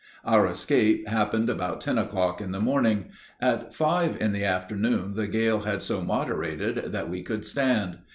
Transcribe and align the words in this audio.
Our 0.25 0.47
escape 0.47 1.07
happened 1.07 1.47
about 1.47 1.79
ten 1.79 1.99
o'clock 1.99 2.41
in 2.41 2.51
the 2.53 2.59
morning; 2.59 3.11
at 3.39 3.75
five 3.75 4.19
in 4.19 4.31
the 4.31 4.43
afternoon 4.43 5.13
the 5.13 5.27
gale 5.27 5.59
had 5.59 5.83
so 5.83 6.01
moderated 6.03 6.91
that 6.91 7.07
we 7.07 7.21
could 7.21 7.45
stand. 7.45 7.99